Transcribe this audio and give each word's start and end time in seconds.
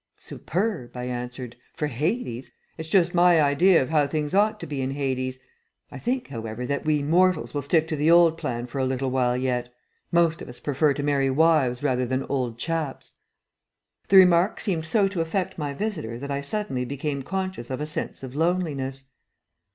"Superb," 0.17 0.97
I 0.97 1.03
answered, 1.05 1.57
"for 1.75 1.85
Hades. 1.85 2.51
It's 2.75 2.89
just 2.89 3.13
my 3.13 3.39
idea 3.39 3.83
of 3.83 3.89
how 3.89 4.07
things 4.07 4.33
ought 4.33 4.59
to 4.61 4.65
be 4.65 4.81
in 4.81 4.89
Hades. 4.89 5.37
I 5.91 5.99
think, 5.99 6.29
however, 6.29 6.65
that 6.65 6.85
we 6.85 7.03
mortals 7.03 7.53
will 7.53 7.61
stick 7.61 7.87
to 7.89 7.95
the 7.95 8.09
old 8.09 8.35
plan 8.35 8.65
for 8.65 8.79
a 8.79 8.83
little 8.85 9.11
while 9.11 9.37
yet; 9.37 9.71
most 10.11 10.41
of 10.41 10.49
us 10.49 10.59
prefer 10.59 10.95
to 10.95 11.03
marry 11.03 11.29
wives 11.29 11.83
rather 11.83 12.07
than 12.07 12.23
old 12.23 12.57
chaps." 12.57 13.13
The 14.07 14.17
remark 14.17 14.59
seemed 14.59 14.87
so 14.87 15.07
to 15.07 15.21
affect 15.21 15.59
my 15.59 15.71
visitor 15.71 16.17
that 16.17 16.31
I 16.31 16.41
suddenly 16.41 16.83
became 16.83 17.21
conscious 17.21 17.69
of 17.69 17.79
a 17.79 17.85
sense 17.85 18.23
of 18.23 18.33
loneliness. 18.35 19.11